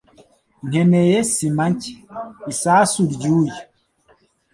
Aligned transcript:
Nkeneye 0.67 1.17
sima 1.31 1.65
nshya. 1.73 1.95
Isasu 2.51 3.01
ry'uyu. 3.13 3.55